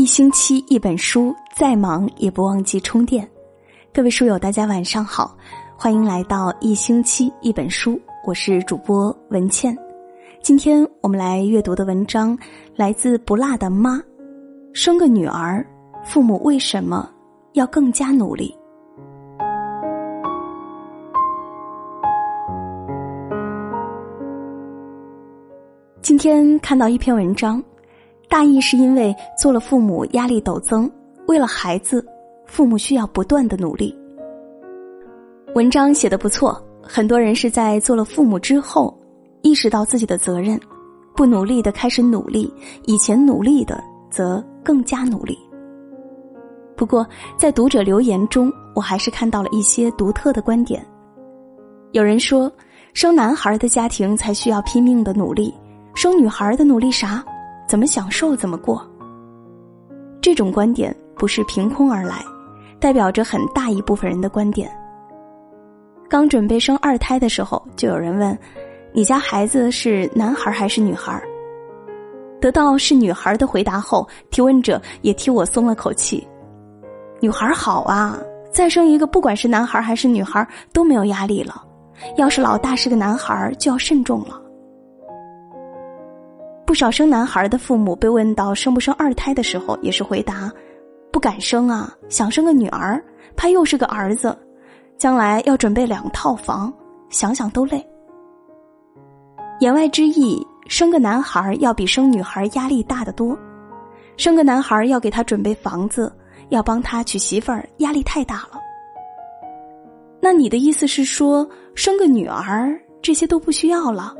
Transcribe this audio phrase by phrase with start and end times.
[0.00, 3.28] 一星期一本书，再忙也不忘记充电。
[3.92, 5.36] 各位书友，大家晚上好，
[5.76, 9.76] 欢迎来到一星期一本书，我是主播文倩。
[10.40, 12.34] 今天我们来阅读的文章
[12.74, 14.00] 来自不辣的妈。
[14.72, 15.62] 生个女儿，
[16.02, 17.06] 父母为什么
[17.52, 18.56] 要更加努力？
[26.00, 27.62] 今天看到一篇文章。
[28.30, 30.88] 大意是因为做了父母压力陡增，
[31.26, 32.06] 为了孩子，
[32.46, 33.92] 父母需要不断的努力。
[35.56, 38.96] 文章写的不错，很多人是在做了父母之后，
[39.42, 40.58] 意识到自己的责任，
[41.16, 42.54] 不努力的开始努力，
[42.86, 45.36] 以前努力的则更加努力。
[46.76, 47.04] 不过
[47.36, 50.86] 在读者留言中，我还是看到了一些独特的观点。
[51.90, 52.50] 有人说，
[52.94, 55.52] 生男孩的家庭才需要拼命的努力，
[55.96, 57.24] 生女孩的努力啥？
[57.70, 58.84] 怎么享受怎么过。
[60.20, 62.20] 这种观点不是凭空而来，
[62.80, 64.68] 代表着很大一部分人的观点。
[66.08, 68.36] 刚准备生二胎的时候，就有人问
[68.92, 71.22] ：“你家孩子是男孩还是女孩？”
[72.42, 76.26] 得到是女孩的回答后，提问者也替我松了口气。
[77.20, 78.18] 女孩好啊，
[78.50, 81.64] 再生一个，不管是男孩还是女孩都没有压力了。
[82.16, 84.42] 要是老大是个男孩，就要慎重了。
[86.70, 90.48] 不少生男孩的父母被问到生不生二胎的时候，也是回答
[91.10, 93.02] ：“不敢生啊，想生个女儿，
[93.34, 94.38] 怕又是个儿子，
[94.96, 96.72] 将来要准备两套房，
[97.08, 97.84] 想想都累。”
[99.58, 103.36] 言外之意，生个男孩要比生女孩压力大得多。
[104.16, 106.12] 生个男孩要给他准备房子，
[106.50, 108.60] 要帮他娶媳妇儿，压力太大了。
[110.20, 114.14] 那你的意思是说，生个女儿这些都不需要了？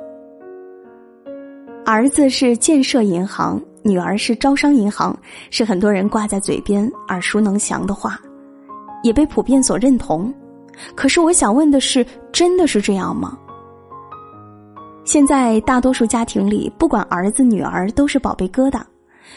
[1.90, 5.12] 儿子是建设银行，女儿是招商银行，
[5.50, 8.16] 是很多人挂在嘴边、耳熟能详的话，
[9.02, 10.32] 也被普遍所认同。
[10.94, 13.36] 可是我想问的是，真的是这样吗？
[15.04, 18.80] 现在大多数家庭里，不管儿子女儿都是宝贝疙瘩，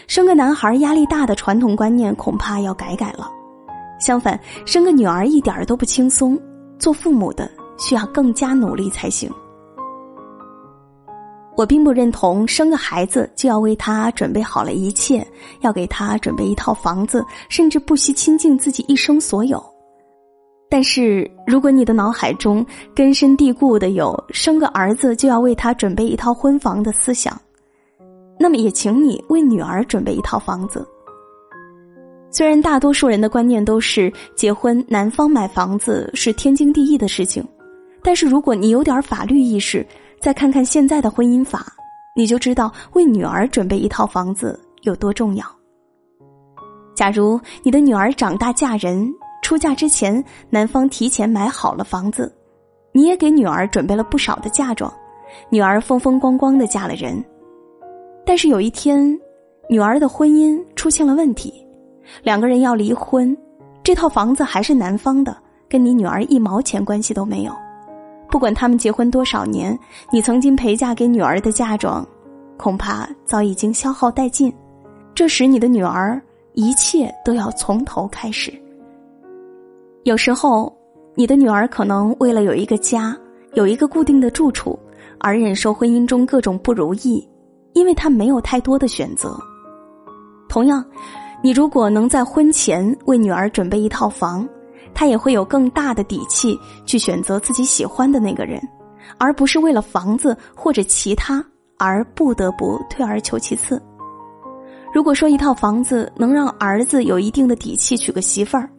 [0.06, 3.31] 生个男孩压力大的传统观念恐怕要改改了。
[4.00, 6.40] 相反，生个女儿一点都不轻松，
[6.78, 7.50] 做父母的
[7.80, 9.28] 需要更加努力才行。
[11.56, 15.25] 我并不认同生个孩子就要为他准备好了一切，
[15.62, 19.63] 要给他准备一套房子，甚至不惜倾尽自己一生所有。
[20.68, 22.66] 但是，如果你的脑海中
[22.96, 27.40] 根深蒂固的有生个儿子就要为他准备一套婚房的思想，
[28.40, 30.84] 那么也请你为女儿准备一套房子。
[32.31, 37.47] 虽然大多数人的观念都是结婚男方买房子是天经地义的事情，
[38.02, 39.86] 但是如果你有点法律意识。
[40.23, 41.66] 再看看现在的婚姻法，
[42.16, 45.45] 你就知道为女儿准备一套房子有多重要。
[46.95, 52.33] 假如你的女儿长大嫁人，出嫁之前男方提前买好了房子，
[52.94, 54.89] 你也给女儿准备了不少的嫁妆，
[55.50, 57.22] 女儿风风光光的嫁了人。
[58.25, 59.19] 但是有一天，
[59.69, 61.53] 女儿的婚姻出现了问题，
[62.23, 63.38] 两个人要离婚，
[63.83, 65.35] 这套房子还是男方的，
[65.67, 67.53] 跟你女儿一毛钱关系都没有。
[68.33, 69.77] 不管他们结婚多少年，
[70.11, 72.03] 你曾经陪嫁给女儿的嫁妆，
[72.57, 74.51] 恐怕早已经消耗殆尽。
[75.13, 76.19] 这时，你的女儿
[76.53, 78.51] 一切都要从头开始。
[80.01, 80.75] 有时候，
[81.13, 83.16] 你的女儿可能为了有一个家，
[83.53, 84.79] 有一个固定的住处，
[85.19, 87.23] 而忍受婚姻中各种不如意，
[87.73, 89.38] 因为她没有太多的选择。
[90.50, 90.83] 同样，
[91.44, 94.50] 你如果能在婚前为女儿准备一套房。
[94.94, 98.62] 他也会有更大的底气去选择自己喜欢的那个人，
[99.18, 101.44] 而不是为了房子或者其他
[101.78, 103.81] 而不得不退而求其次。
[104.94, 108.70] 如果说一套房子能让儿子有一定的底气娶个媳妇儿，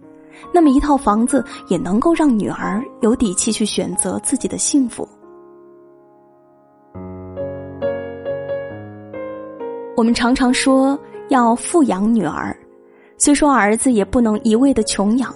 [0.52, 5.08] 那么一套房子也能够让女儿有底气去选择自己的幸福。
[9.96, 12.56] 我们常常说要富养女儿，
[13.16, 15.34] 虽说儿子也不能一味的穷养。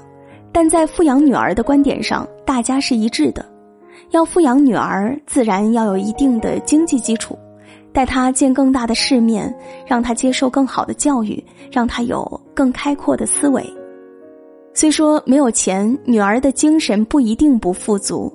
[0.53, 3.45] 但在富养女儿的观点上，大家是一致的。
[4.11, 7.39] 要富养女儿，自然要有一定的经济基础，
[7.93, 9.55] 带她见更大的世面，
[9.87, 13.63] 让她接受更好的教育，让她有更开阔的思维。
[14.73, 18.33] 虽说没有钱，女儿的精神不一定不富足，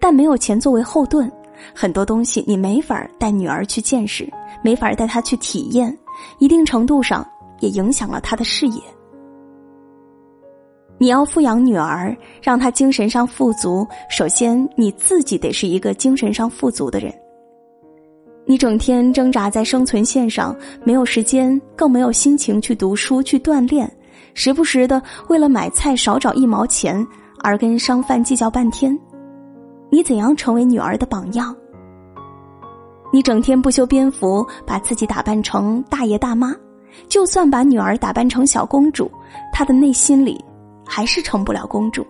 [0.00, 1.30] 但没有钱作为后盾，
[1.74, 4.26] 很多东西你没法带女儿去见识，
[4.62, 5.96] 没法带她去体验，
[6.38, 7.26] 一定程度上
[7.60, 8.80] 也影响了她的视野。
[11.02, 13.84] 你要富养女儿，让她精神上富足。
[14.08, 17.12] 首先，你自己得是一个精神上富足的人。
[18.46, 23.92] 你整天挣扎在生存线上，没有时间，更没有心情去读书、去锻炼，
[24.32, 27.04] 时不时的为了买菜少找一毛钱
[27.42, 28.96] 而跟商贩计较半天。
[29.90, 31.52] 你怎样成为女儿的榜样？
[33.12, 36.54] 你整天不修边幅，把自己打扮成大爷大妈，
[37.08, 39.10] 就算把女儿打扮成小公主，
[39.52, 40.40] 她的内心里
[40.84, 42.06] 还是成不了公主。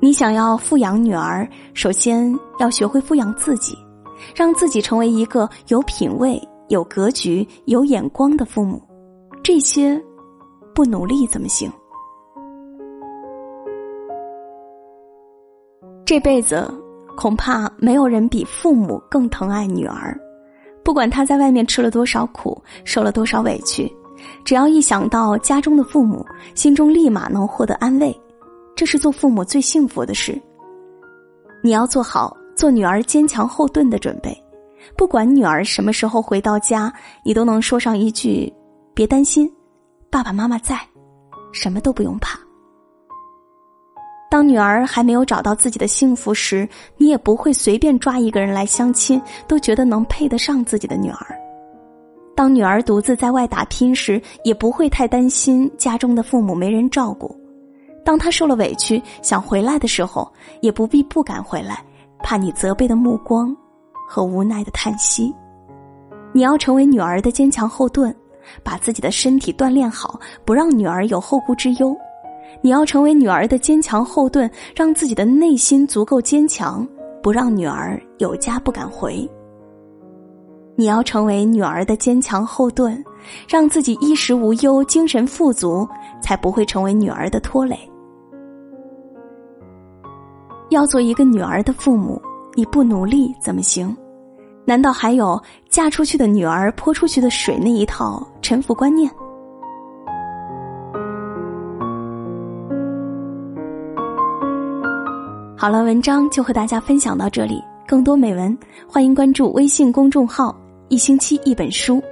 [0.00, 3.76] 你想要富养女儿，首先要学会富养自己。
[4.34, 8.82] 让自己成为一个有品位、有格局、有眼光的父母，
[9.42, 10.02] 这些
[10.74, 11.70] 不努力怎么行？
[16.06, 16.66] 这辈子
[17.14, 20.18] 恐怕没有人比父母更疼爱女儿。
[20.82, 23.94] 不管她在外面吃了多少苦，受了多少委屈，
[24.44, 26.24] 只要一想到家中的父母，
[26.54, 28.18] 心中立马能获得安慰。
[28.74, 30.40] 这是做父母最幸福的事。
[31.62, 32.36] 你要做好。
[32.56, 34.34] 做女儿坚强后盾的准备，
[34.96, 36.90] 不管女儿什么时候回到家，
[37.22, 38.50] 你都能说上一句
[38.96, 39.46] ：“别担心，
[40.10, 40.80] 爸爸妈妈在，
[41.52, 42.38] 什么都不用怕。”
[44.30, 46.66] 当女儿还没有找到自己的幸福时，
[46.96, 51.38] 你也不会随便抓一个人来相亲，都觉得能配得上自己的女儿。
[52.36, 57.34] 当女儿独自在外打拼时，也不会太担心家中的父母没人照顾。
[58.04, 60.30] 当她受了委屈想回来的时候，
[60.60, 61.82] 也不必不敢回来。
[62.22, 63.56] 怕你责备的目光
[64.08, 65.32] 和无奈的叹息，
[66.32, 68.14] 你要成为女儿的坚强后盾，
[68.62, 71.96] 把自己的身体锻炼好，不让女儿有后顾之忧。
[72.62, 76.86] 你要成为女儿的坚强后盾，让自己的内心足够坚强，
[77.22, 79.28] 不让女儿有家不敢回。
[80.78, 83.02] 你要成为女儿的坚强后盾，
[83.48, 85.88] 让自己衣食无忧，精神富足，
[86.20, 87.78] 才不会成为女儿的拖累。
[90.68, 92.20] 要做一个女儿的父母，
[92.54, 93.96] 你不努力怎么行？
[94.66, 95.40] 难道还有
[95.70, 99.10] 嫁出去的女儿泼出去的水那一套臣服观念？
[105.56, 107.64] 好了，文章就和大家分享到这里。
[107.88, 108.58] 更多美文，
[108.88, 110.52] 欢迎关注微信公众号
[110.88, 112.02] “一星期一本书”。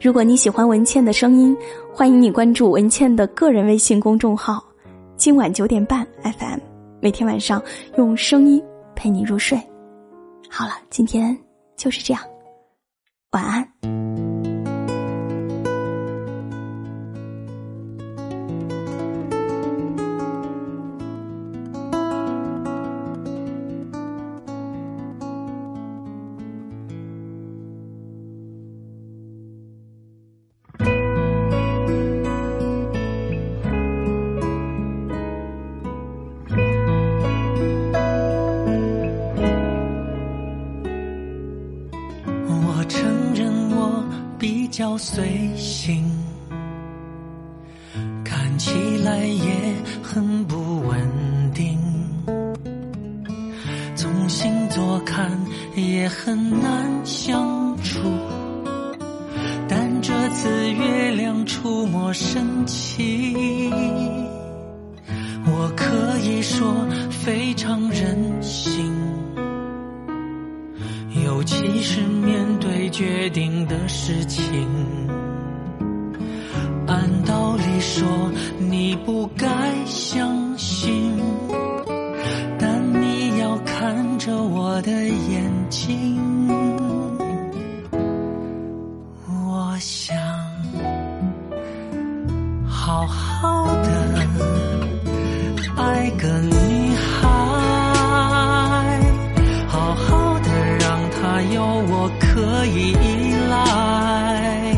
[0.00, 1.56] 如果你喜欢文倩的声音，
[1.92, 4.64] 欢迎你关注文倩的个人微信公众号
[5.16, 6.60] “今晚九点半 FM”。
[7.00, 7.62] 每天晚上
[7.96, 8.62] 用声音
[8.94, 9.60] 陪你入睡。
[10.48, 11.36] 好了，今天
[11.76, 12.22] 就是这样，
[13.32, 13.95] 晚安。
[44.98, 46.04] 随性，
[48.24, 48.70] 看起
[49.04, 51.78] 来也很不稳定。
[53.94, 55.30] 从星座看
[55.74, 58.00] 也很难相处，
[59.68, 63.70] 但这次月亮出没神奇，
[65.44, 68.95] 我可以说非常任性。
[71.46, 74.68] 其是面对决定的事情，
[76.88, 78.04] 按道理说
[78.58, 79.46] 你不该
[79.86, 81.12] 相信，
[82.58, 86.18] 但你要看着我的眼睛，
[89.28, 90.16] 我想
[92.66, 93.75] 好好
[102.46, 104.72] 可以依赖，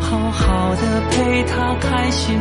[0.00, 2.36] 好好的陪他开心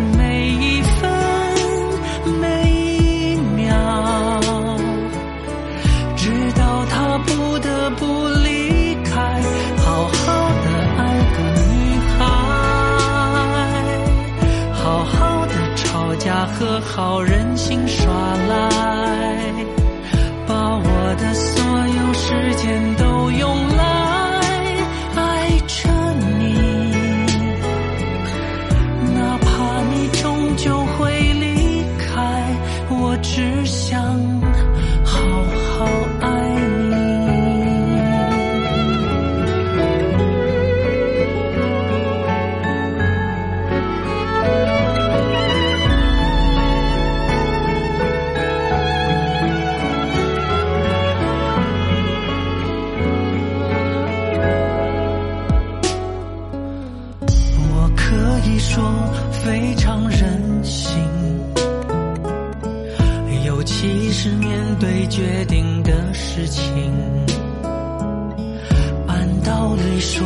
[69.78, 70.26] 你说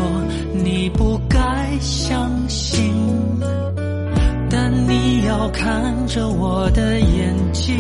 [0.54, 1.38] 你不该
[1.80, 2.94] 相信，
[4.50, 7.76] 但你要看着我的眼睛。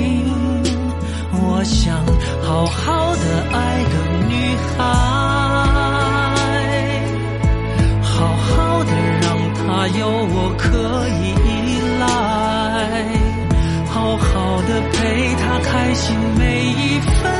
[1.31, 2.05] 我想
[2.41, 3.93] 好好的爱个
[4.27, 4.33] 女
[4.77, 4.83] 孩，
[8.01, 10.67] 好好的让她有我可
[11.21, 11.47] 以依
[11.99, 12.03] 赖，
[13.87, 14.97] 好好的陪
[15.35, 17.38] 她开心每一分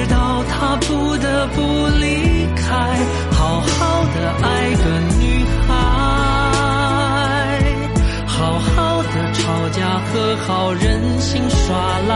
[0.00, 1.60] 直到她不得不
[2.00, 2.64] 离开，
[3.32, 4.84] 好好的爱个
[5.20, 5.74] 女孩，
[8.26, 11.76] 好好的吵架和好任性耍
[12.08, 12.14] 赖，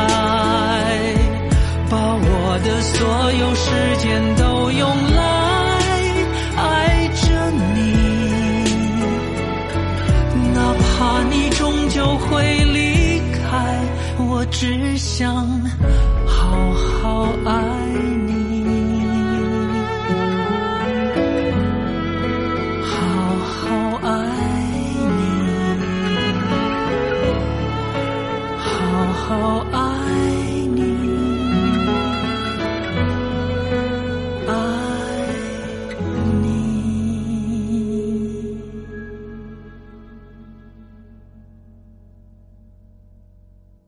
[1.91, 5.21] 把我的所有时间都用来
[6.57, 7.23] 爱着
[7.75, 7.77] 你，
[10.55, 13.53] 哪怕你终究会离开，
[14.27, 15.37] 我只想
[16.27, 18.14] 好好好爱。